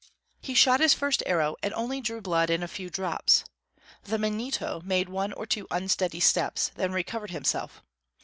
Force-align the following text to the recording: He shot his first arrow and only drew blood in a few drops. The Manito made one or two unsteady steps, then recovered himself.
He 0.41 0.55
shot 0.55 0.79
his 0.79 0.95
first 0.95 1.21
arrow 1.27 1.55
and 1.61 1.71
only 1.75 2.01
drew 2.01 2.21
blood 2.21 2.49
in 2.49 2.63
a 2.63 2.67
few 2.67 2.89
drops. 2.89 3.43
The 4.01 4.17
Manito 4.17 4.81
made 4.83 5.09
one 5.09 5.31
or 5.33 5.45
two 5.45 5.67
unsteady 5.69 6.19
steps, 6.19 6.71
then 6.73 6.91
recovered 6.91 7.29
himself. 7.29 7.83